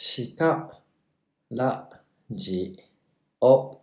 [0.00, 0.68] しか
[1.50, 1.90] ら
[2.30, 2.78] じ
[3.40, 3.80] お。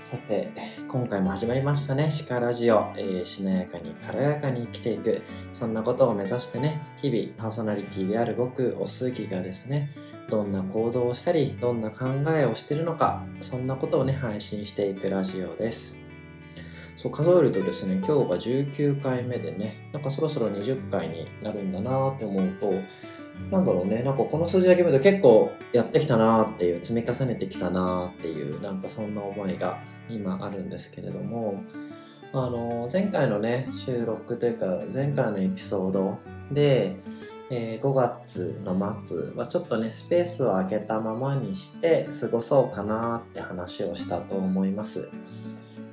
[0.00, 0.52] さて、
[0.88, 5.22] 今回も始まりましたね、シカラジオ、えーしなやかに軽やかに生きていく、
[5.52, 9.92] そんなことを目指してね、日々パーソナリティである僕、おすぎがですね、
[10.28, 15.98] どんな行動をしたり、どんな考えをしているのか、そんなことをね、配信していくラジオです。
[16.96, 22.72] そう数えるとですね、今日が19回目でね、なんかそろそろ20回になるんだなって思うと、
[23.50, 31.62] なんだろうね、なんかこの数字だけ見ると結構やってきたなっていう、積み重ねてきたなっていう、なんかそんな思いが今あるんですけれども、
[32.32, 36.18] あの、前回のね、収録というか、前回のエピソード
[36.50, 36.96] で、
[37.50, 45.10] えー5月の末はちょっとね、スペースを空けたままにして過ごそうかなって話をしたと思います。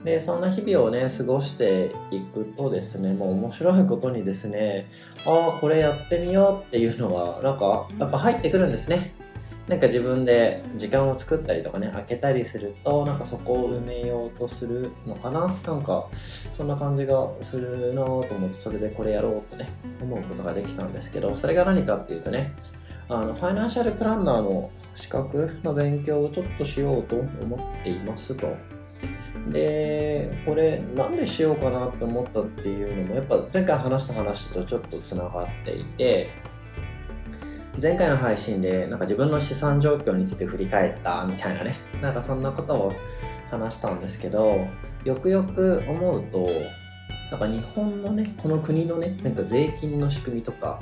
[0.03, 4.89] でそんな日々をね過ごしていくとですねもう面白いことにですね
[5.25, 9.13] ああこれやってみようっていうのはなんかやっぱ入ってくるんですね
[9.67, 15.55] なんか自分で時間を作ったりとかね開けたりするとなんかそこを埋めようとするのかな？
[15.65, 19.69] なんかそんな感じがするなと思ってそれでこれやろうとね
[20.01, 22.53] 思うことができたんですけどそれが何かっていうとね
[23.07, 28.55] あのファイナンシャルプランナーの資格の勉強をちょっとしようと思っていますと。
[29.49, 36.29] でこれなんでしようかなって思ったっていうのもやっぱ前回話した話とちょっとつながっていて
[37.79, 41.75] 前回の配信でなんか自分の資産状況について振り返ったみたいなね。
[42.01, 42.93] なんかそんなことを
[43.49, 44.67] 話したんですけど
[45.03, 46.49] よくよく思うと
[47.29, 50.79] なんか日本のねこの国のねなんか税金の仕組みとか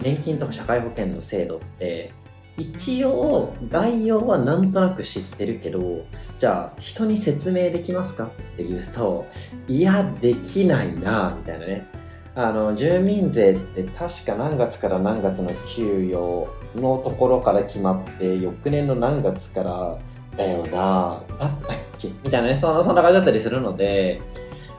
[0.00, 2.12] 年金とか社会保険の制度って
[2.56, 6.04] 一応概要はなんとなく知ってるけど
[6.36, 9.26] じゃあ人に説明できますかっていうと
[9.66, 11.86] いやできないなみたいなね。
[12.34, 19.98] あの住民税って確か何月から何月の給与のところから決まって翌年の何月から
[20.36, 22.08] だよなだったっけ？
[22.22, 24.20] みたいなねそんなそんな感じだったりするので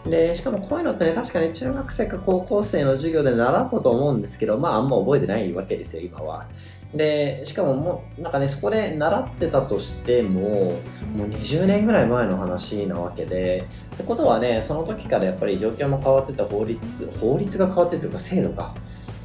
[0.05, 6.47] でしかもこういうのってね確かに中学生か高校生の授業で習ったと思うんですけどまああんま覚えてないわけですよ今は。
[6.93, 10.41] でしかももうなんかねそこで習ってたとしても
[11.13, 18.75] もう20年ぐらい前の話なわけでってことはねその時からやっぱり状況も変わってた法律法律が変わってるというか制度か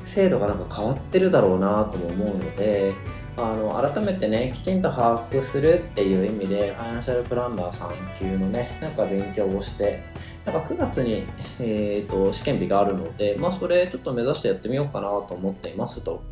[0.05, 2.95] 制度がなんか変わってるだろうなとも思うので
[3.37, 10.05] あの改めてねきちんと把握するっていう意味でファイナンシャルプランナーさん級のねなんか勉強をして
[10.45, 11.27] なんか9月に、
[11.59, 16.23] えー、と試験日があるのでまあそれちょっと目指してやってみようかなと思っていますと。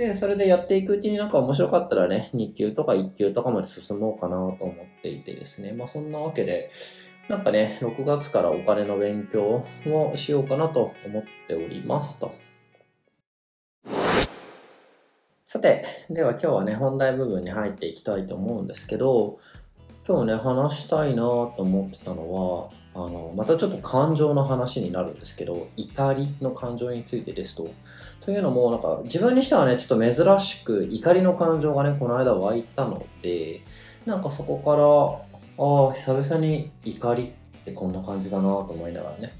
[0.00, 5.72] で、それでやっていくうちになんか面白かったらね、2級とか1級とかまで進もうかなと思っていてですね。
[5.72, 6.70] まあそんなわけで、
[7.28, 12.34] なんかね、6月からお金の勉強をしようかなと思っておりますと。
[15.44, 19.38] さて、では今日はね、本題部分に入っていきたいと思うんですけど、
[20.08, 27.68] 今日ね、話したいなと思ってたのは、あの、またちょっと感情の話になるんですけど、怒りの感情についてですと、
[28.20, 33.62] というのも、なんか自分にしてはね、ちょっと珍しく怒りの感情がね、この間湧いたので、
[34.06, 34.84] なんかそこから、
[35.64, 39.32] ああ、久々に怒りってこんな感じだなと思いながらね、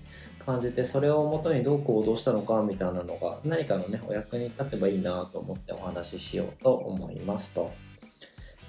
[0.44, 7.70] 感じて、それをもとにどう行動したのかみたいなのが、何かのね、お役に立てばいいなと思ってお話ししようと思いますと。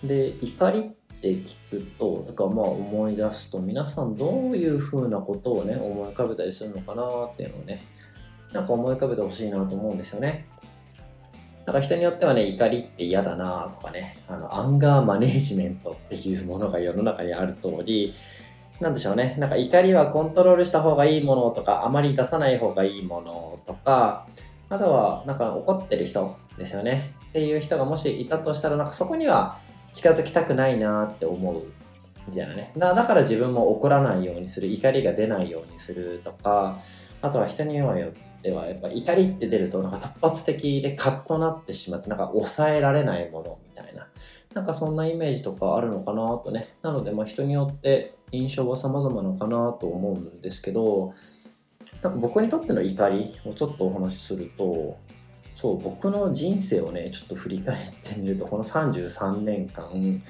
[0.03, 0.83] で、怒りっ
[1.21, 7.81] て聞くと、だかまあ思い出すと、皆さんどういうふうなことをね、思い浮かべたりするのかなっていうのをね、
[8.53, 10.45] なんか思い浮かべてほしいなと思うんですよね。
[11.65, 18.13] なんか人によってはね、怒りって嫌だなとかね、あの、アンガーマネージメントっていうものが世の中にある通り、
[18.79, 24.27] なんでしょうね、なんか怒りはコントロールした方がいいものとか、あまり出さない方がいいものとか、
[24.69, 27.13] あとは、なんか怒ってる人ですよね。
[27.29, 29.59] っていう人がもしいたとしたら、なんかそこには
[29.93, 31.63] 近づきたくないなって思う
[32.27, 32.71] みたいなね。
[32.75, 36.79] だだから自分も怒らないようにする、怒りが出ないようにするとか、
[37.21, 44.07] あとは人によってではやっぱ怒りって出るとなんか突発的でカッとなってしまってなんか抑えられないものみたいな。
[44.53, 46.67] なんかそんなイメージとかあるのかなとね。
[46.81, 51.13] なのでま人によって印象は様々なのかなと思うんですけど
[52.01, 54.97] なんか僕にとっての怒りをちょっとお話しすると
[55.53, 60.21] そう僕の人生をねちょっと振り返ってみるとこの33年間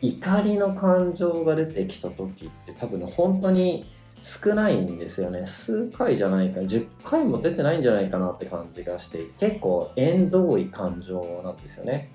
[0.00, 3.84] 怒りの感情が出てきた時って多分ね本当に
[4.22, 12.10] 少ないんですよね数回じゃないか10回も出てないんじゃないかなって感じがして結構縁遠い感情なんですよね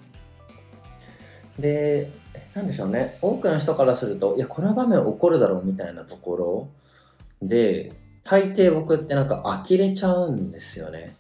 [1.60, 2.12] で、
[2.54, 6.68] なんでしょうね、多くの人からすると、いや、この場面起こるだろうみたいなところ
[7.42, 7.94] で、
[8.24, 11.16] 大抵僕ってなんか呆れちゃうんですよね。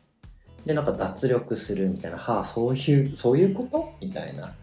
[0.65, 3.93] で、なんか脱力するみたいな、はあ、そういう、そういうこと？
[4.01, 4.53] みたいな。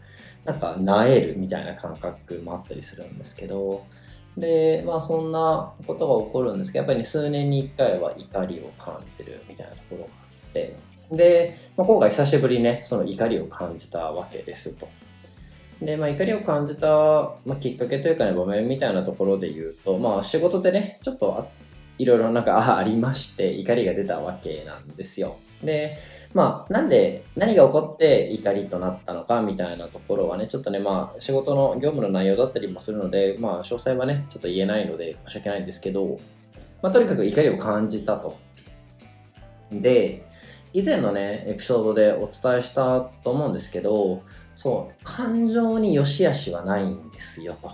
[0.44, 3.85] なんか、なえるみたいな感覚もあったりするんですけど、
[4.37, 10.77] で、まあそんなことが起こるんですけど、やっぱり、数年に1回は怒りを感じるみたいなところがあって、
[11.11, 14.89] で、まあ、今回久しぶりにね、その怒りを感じたわけですと。
[15.81, 16.88] で、まあ、怒りを感じた、
[17.45, 21.49] まあ、きっかけというかね、場面みたいなところで言うと、まあ、仕事でね、ちょっと
[21.99, 25.37] いろいろなんかありまして、怒りが出たわけなんですよ。
[25.62, 25.99] で、
[26.34, 36.19] まあ、なんで、何が起こって怒りとなったのかみたいなところはね、ちょっとね、まあ、仕事の業務の内容だったりもするので、まあ、詳細はね、ちょっと言えないので申し訳ないんですけど、
[36.81, 38.38] まあ、とにかく怒りを感じたと。
[39.70, 40.26] で、
[40.73, 44.23] 以前のね、エピソードでお伝えしたと思うんですけど、
[44.55, 47.70] そう、感情に良し悪しはないんですよと。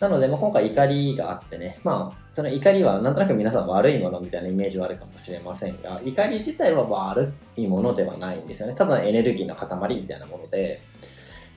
[0.00, 8.76] なので、まあ、今回怒りがあってね、まあ、その怒りはなんとなく皆さん悪いものみたいなイメージはあるかもしれませんが、怒り自体は悪いものではないんですよね。
[8.76, 10.80] ただエネルギーの塊みたいなもので、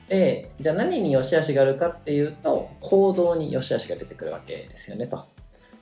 [0.09, 5.23] で、じゃあ何に良し悪しがあるかっていうと、行動に良し悪しが出てくるわけですよねと。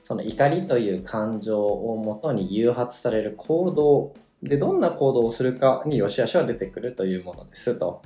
[0.02, 4.12] その怒りという感情をもとに誘発される行動
[4.42, 8.02] で、どんな行動をするかに良し悪しは出てくるというものですと。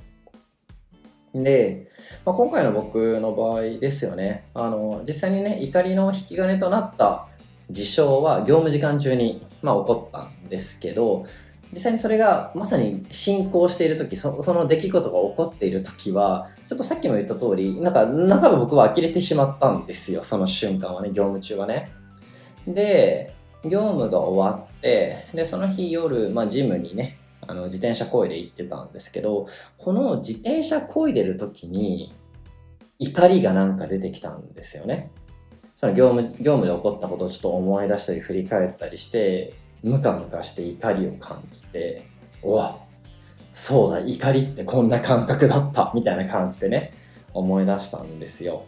[1.43, 1.87] で、
[2.23, 7.27] まあ、今回の僕の場合ですよね、あの、実際にね、怒りの引き金となった
[7.69, 11.25] 事象は業務時間中に、まあ、起こったんですけど、
[11.71, 20.23] 実際にそれがまさに進行している時その出来事が起こっている時はちょっとさっきも言った通りなんか中で僕は呆れてしまったんですよ。
[20.23, 21.91] その瞬間はね業務中はね。
[22.65, 23.33] で
[23.63, 27.17] 業務が終わってでその日夜、まあ、ジムにね
[27.47, 29.47] あの自転車こいで行ってたんですけど
[29.77, 32.13] この自転車こいでる時に
[32.99, 35.11] 怒りがなんか出てきたんですよね。
[35.75, 39.53] その業務業務で起こったことをちょっと思い出したり振り返ったりして
[39.83, 42.07] ムカムカして怒りを感じて
[42.41, 42.79] おわ
[43.51, 46.93] そうだ怒りってこんな感覚だったみたいな感じでね
[47.33, 48.65] 思い出したんですよ。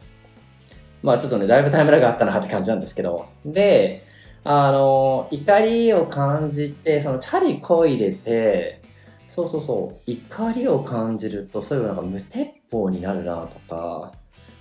[1.02, 3.28] まあちょっとねだいぶタイムラグあったなって感じなんですけど。
[3.46, 4.04] で
[4.50, 8.82] あの、怒りを感じて、そのチャリこいでて、
[9.28, 14.14] そうそうそう、怒りを感じると、そういえばなんか無鉄砲になるなとか、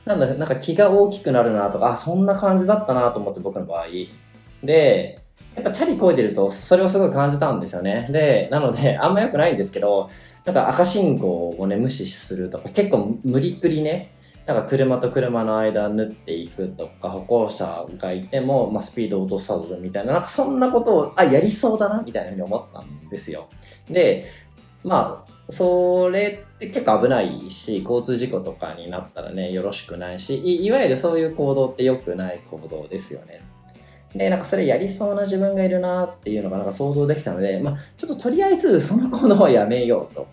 [0.05, 3.87] なんだ、なんか気が大きくなるなとか、あ、そんな感じだったなと思って僕の場合。
[4.65, 5.21] で、
[5.55, 8.09] やっぱチャリこいでると、それをすごい感じたんですよね。
[8.11, 10.09] で、なので、 あんま良くないんですけど、
[10.45, 14.11] なんか赤信号をね、無視するとか、結構無理くりね、
[14.47, 23.49] なんか車と車の間縫っていくとか歩行者がいても、まあ、スピード落とさずみたいななんかそんなことをあやりそうだなみたいなふうに思ったんですよ。
[23.91, 24.27] で
[24.85, 33.41] まあそれって結構危ないし交通事故とかになったらねよろしくないしいわゆるそういう行動って良くない行動ですよね。
[34.17, 40.29] で、なんかそれやりそうな自分がいるなっていうのがなんか想像できたので、まあ、ちょっととりあえずその行動はやめようと。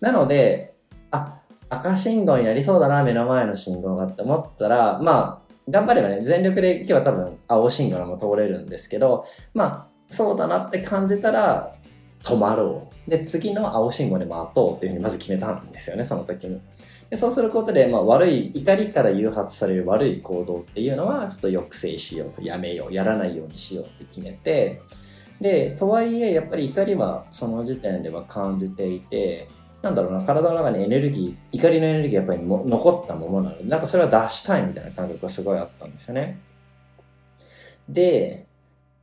[0.00, 0.74] なので、
[1.10, 1.39] あ、
[1.70, 9.24] 赤信号になりそうだな、目の前の信号がって思ったら、まあ、頑張ればね、全力で今日は多分青信号のも通れるんですけど、
[9.54, 11.76] まあ、そうだなって感じたら、
[12.22, 13.10] 止まろう。
[13.10, 16.60] で、次の青信号で待とうっていうふうにまず決めたんですよね、その時に。
[17.08, 24.80] でそうすることで、まあ、悪い、怒りから誘発される悪い行動っていうのは、ちょっと抑制しようと、やめよう、やらないようにしようって決めて、
[25.40, 29.48] で、とはいえ、やっぱり怒りはその時点では感じていて、
[29.82, 36.38] なんだろうな、体の中にエネルギー、怒りのエネルギーやっぱりも残ったものなので、なんかそれは出したいみたいな感覚がすごいあったんですよね。
[37.88, 38.46] で、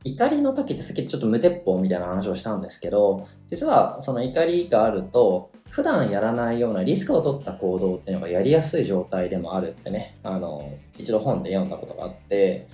[0.04, 12.68] 怒りの時ってさっきちょっと無鉄砲みたいな話をしたんですけど、実はその怒りがあると、普段やらないようなリスクを取った行動っていうのがやりやすい状態でもあるってね、あの、一度本で読んだことがあって、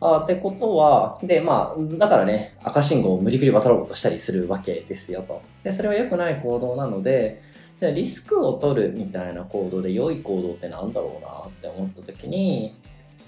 [0.00, 5.42] あってことは、で、まあ、だからね、赤信号を無理くり渡ろうとしたりするわけですよと。
[5.62, 7.38] で、それは良くない行動なので、
[7.80, 12.74] じゃリスクを取るみたいな行動で良い行動ってなんだろうなって思った時に、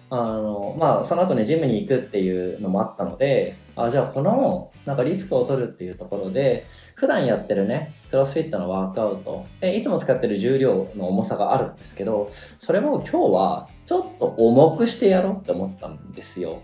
[0.09, 16.61] あの、まあ、その後ね、ジムに行くっていうのもあったので、あ、じゃあこの、なんかリスクを取るっていうところで、普段やってるね、クロスフィットのワークアウト、でいつも使ってる重量の重さがあるんですけど、それを今日はちょっと重くしてやろうって思ったんですよ。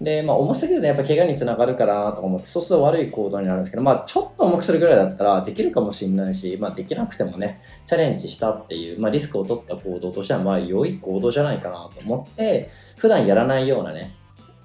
[0.00, 14.16] で、まあ、重すぎるとやっぱ怪我につながるかなとか思って、そうすると悪い行動になるんですけど、まあ、ちょっと重くするぐらいだったらできるかもしれないし、まあ、できなくてもね、チャレンジしたっていう、まあ、リスクを取った行動としては、まあ、良い行動じゃないかなと思って、普段やらないようなね、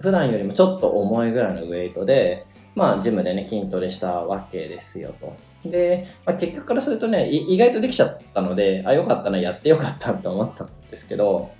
[0.01, 5.35] 普段よりもちょっと重いぐらいのウェイトで、まあ、ジムでね、筋トレしたわけですよと。
[5.71, 11.51] で、まあ、結局からするとね、意外とできちゃったので、あ、よかったな、やってよかったと思ったんですけど、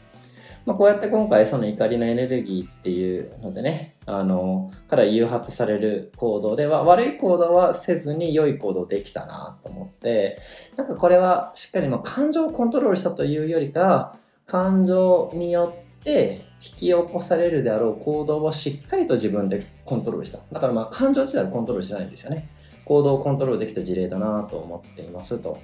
[0.67, 10.37] まあ、こうやって今回その怒りのエネルギーっていうのでね、あの、から誘発される行動では、悪い行動はせずに良い行動できたなと思って、
[10.75, 20.39] なんかこれはしっかりま感情をコントロールしたというよりか、感情によって引き起こされるであろう行動をしっかりと自分でコントロールした。
[20.51, 22.49] だからまあ感情自体はコントロールしてないんですよね。
[22.87, 25.59] 行動をコントロールできた事例だなと思っていますと。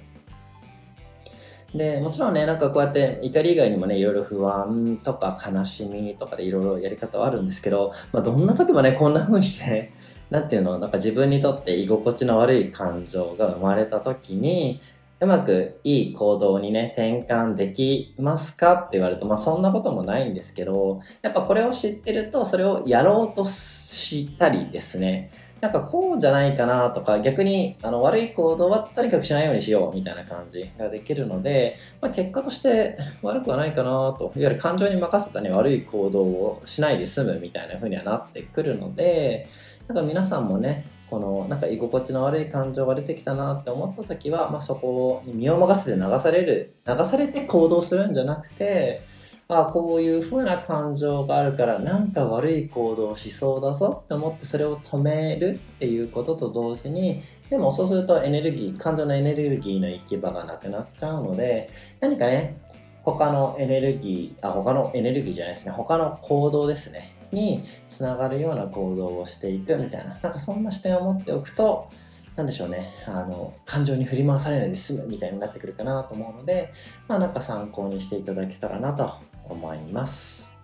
[1.74, 9.90] で、もちろんね、なんかこうやって怒り以外にもね、いろいろ不安とか悲しみとかでいろいろやり方はあるんですけど、まあどんな時もね、こんな風にして
[10.30, 14.80] なんていうの、なんか自分にとって居心地の悪い感情が生まれた時に、
[15.20, 25.30] うまくいい行動にね、転換できますかって言われると、まあそんなこともないんですけど、やっぱこれを知ってると、それをやろうとしたりですね、
[25.64, 39.48] なんかこうじゃないかなとか、逆にあの悪い行動はとにかくしないようにしようみたいな感じができるので、まあ、結果として悪くはないかなと、いわゆる感情に任せたね、悪い行動をしないで済むみたいな風にはなってくるので、
[39.88, 49.02] なんか皆さんもね、このなんか居心地の悪い感情が出てきたなって思った時は、まあ、そこに身を任せて流される流されて行動するんじゃなくて
[49.48, 57.20] あこういう風な感情があるからなんか悪い行動をしそうだぞって思ってそれを止めるっていうことと同時に
[57.50, 61.68] でもそうするとエネルギー感情のエネルギーの行き場がなくなっちゃうので
[62.00, 62.58] 何かね
[63.02, 71.90] 他のエネルギーあ他のエネルギーじゃないですね他の行動ですねにつながるような行動をしていくみたいななんかそんな視点を持っておくと
[72.36, 76.72] 何でしょうねあの感情に振り回されないで済むみたいになってくるかなと思うので
[77.08, 79.10] まあなんか参考にしていただけたらなと
[79.48, 80.56] 思います。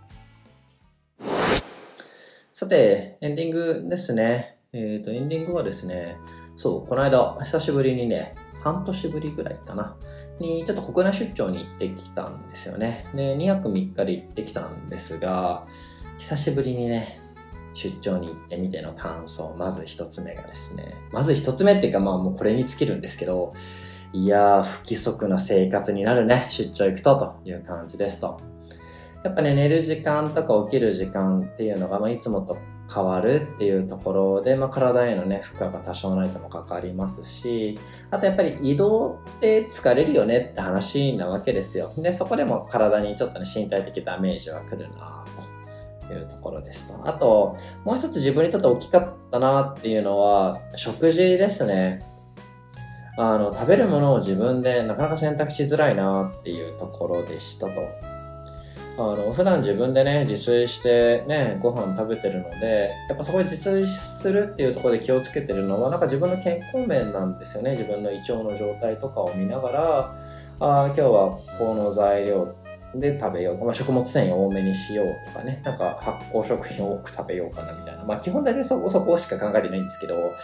[2.52, 4.58] さて、エンディングですね。
[4.72, 6.16] えっ、ー、と、エンディングはですね、
[6.56, 9.96] そう、この間、久しぶりにね、半年ぶりぐらいかな、
[10.38, 13.06] に、ちょっと国内出張に行ってきたんですよね。
[13.14, 15.66] で、2泊3日で行ってきたんですが、
[16.18, 17.18] 久しぶりにね、
[17.72, 23.54] 出張に行ってみての感想、まず1つ目がですね、まず1つ目っていうか、まあもうこれに尽きるんですけど、
[24.12, 28.40] いやー、不規則な生活になるね、出張行くとという感じですと。
[29.22, 32.56] やっぱね、寝る時間とか起きる時間っていうのが、まあ、いつもと
[32.92, 37.78] 変わるっていうところで、まあ、体へのね、負荷が多少ないともかかりますし、
[38.10, 41.92] あとやっぱり移動って疲れるよねって話なわけですよ。
[41.96, 45.24] で、そこでも体にちょっとね、身体的ダメージは来るな
[46.08, 47.06] というところですと。
[47.06, 52.02] あと、もう一つ自分にとって大きかったなっていうのは、食事ですね。
[53.18, 58.09] あの、食べるものを自分でなかなか選択しづらいなっていうところでしたと。
[59.00, 67.72] あの普段自分でね自炊してねご飯食べてるのでやっぱそこで自炊するっていうところで気をつけてるのはなんか自分の健康面なんですよね。
[67.72, 70.16] 自分の胃腸の状態とかを見ながら
[70.60, 72.54] あ今日はこの材料
[72.94, 75.62] で食べよう、まあ、食物繊維多めにしようとかね。
[75.64, 78.04] なんか発酵食品多く食べようかなみたいな。
[78.04, 80.34] まあ基本的にそこそこしか考えてないんですけど。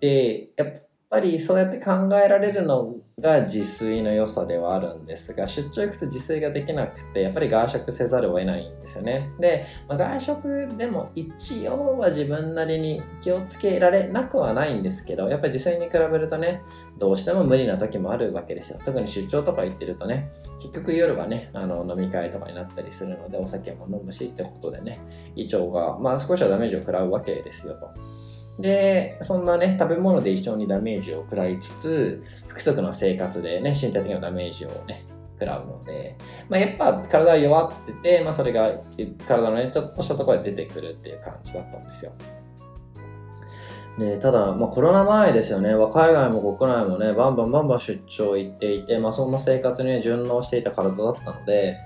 [0.00, 0.80] でやっぱ
[1.10, 9.28] ぱりそうやって考えられるのが自炊の良さではあるんですが出張行くと自炊ができなくてやっぱり外食せざるを得ないんですよね。
[9.40, 16.62] で、まあ、外食でも一応は自分なりに気をつけられなくはないんですけどやっぱり自炊に比べるとね
[16.98, 18.80] どうしても無理な時もあるわけですよ。
[18.84, 25.00] 特に出張とか行ってるとね結局夜はねあの飲み会とかになったりするのでお酒も飲むしってことでね
[25.34, 28.19] 胃腸がまあ少しはダメージを食らうわけですよと。
[28.58, 35.04] で、そんなね、食べ物で一緒にダメージを食らいつつ、不規則な生活でね、身体的なダメージをね、
[35.40, 36.16] 食らうので、
[36.48, 38.70] まあ、やっぱ体は弱ってて、まあ、それが
[39.26, 42.12] 体のね、ちょっとしたところで出てくるっていう感じだったんですよ。
[43.98, 51.78] でただ、まあ、コロナ前ですよね、海外も国内もね、バンバンバンバン出張行っていて、まあ、そんな生活に、ね、順応していた体だったので、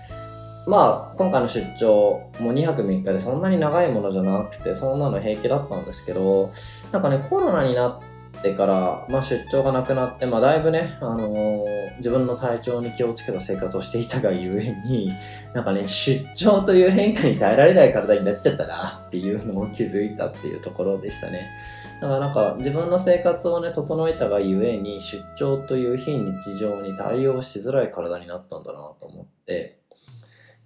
[0.66, 6.52] まあ、今回の出張も2泊3日でそんなに長いものじゃなくて、そんなの平気だったんですけど、
[6.90, 15.12] なんかね、コロナになってから、まあ、出張がなくなって、まあ、だいぶね、あのー、自分の体調に気をつけた生活をしていたがゆえに、
[15.52, 21.50] なんかね、出張という変化に耐えられない体になっちゃったなっていうのを気づいたっていうところでしたね。
[22.00, 29.83] だからなんか自分の生活をね、整えたがゆえに、出張という非日常に対応しづらい体になったんだなと思って、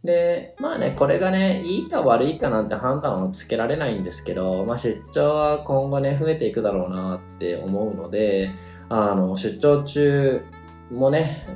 [0.05, 8.51] で、まあね、これがね、いいか悪いかなんて判断はつけられないんですけど、まあ出張は今後ね、増えていくだろうなって思うので、
[8.89, 10.45] あの、出張中
[10.91, 11.47] もね、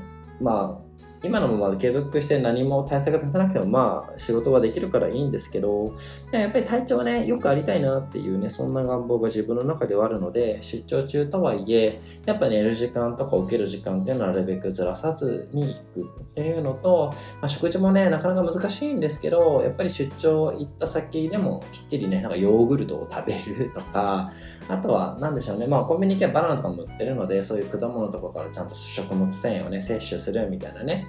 [0.41, 0.92] まあ、
[1.23, 5.95] 今のまま継続して何も対策立てなくてもまあ仕事はできるからいいんですけど
[6.33, 24.33] やっぱり体調はねよくありたいなっていうねそんな願望が自分の中ではあるので出張中とはいえやっぱ寝る時間とか起きる時間っていうのはなるべくずらさずに行くっていうのと、まあ、食事もねなかなか難しいんですけどやっぱり出張行った先でもきっちりねなんかヨーグルトを食べるとか
[24.73, 25.67] あとは何でしょうね。
[25.67, 31.07] まあコンビニ系バナナとかも売ってるのでそういう果物とかからちゃんと食物繊維をね摂取するみたいなね。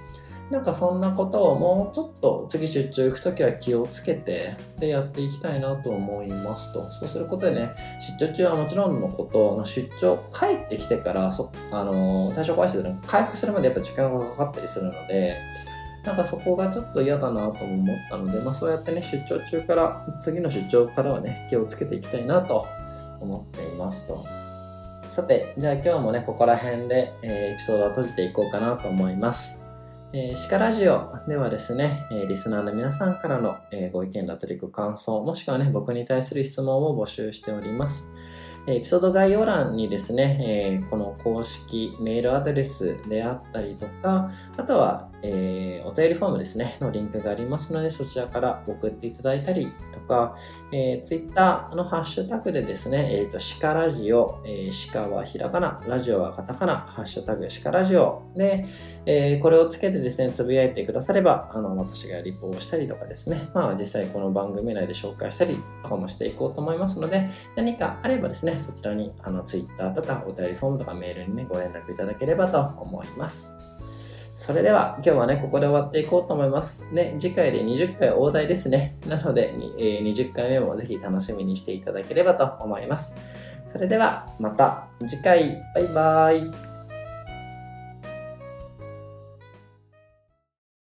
[0.50, 6.90] なんかそんなことをもうちょっと次出張行くときは気をつけてでやっていきたいなと思いますと。
[6.90, 7.70] そうすることでね
[8.18, 15.38] 出張中はもちろんのこと出張帰ってきてからそあの対象回数で回復するまでやっぱ時間がかかったりするので
[16.04, 22.66] なんかそこがちょっと嫌だなと思ったので、まあ、そうやってね出張中から次の出張からはね気をつけていきたいなと
[23.24, 24.24] 思っていますと。
[25.10, 29.60] さて、じゃあ今日もね、ここら辺で、えー、エピソードを閉じていこうかなと思います。
[30.12, 38.12] えー、シカラジオではですね、えー、リスナーの皆さんからの、えー、ご意見だったりご感想、もしくはね、僕に対する質問を募集しております。
[38.66, 50.36] エピソード概要欄にですね、えー、この公式メールアドレスであったりとか、あとは、えー、お便りフォームですね、のリンクがありますので、そちらから送っていただいたりとか、
[50.70, 58.66] えー、Twitter のハッシュタグでですね、えっ、ー、と、シカラジオ、えー、カはひらがな、ラジオはカタカナ、ハッシュタグシカラジオで、
[59.06, 73.73] えー、これをつけてですね、つぶやいてくだされば、あの、私がリポをしたりとかですね、まあ、実際この番組内で紹介したりとかもしていこうと思いますので、何かあればですね、そちらに、あの、Twitter とかお便りフォームとかメールにね、ご連絡いただければと思います。
[74.34, 76.86] それでは今日はね、ここで終わっていこうと思います。
[76.90, 78.96] ね、次回で20回大台ですね。
[79.06, 83.14] なので、え、20回目もぜひ楽しみにしていただければと思います。
[83.66, 86.73] それではまた次回、バイバーイ。